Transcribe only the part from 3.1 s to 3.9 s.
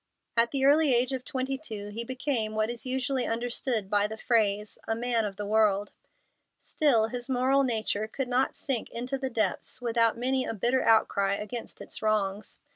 understood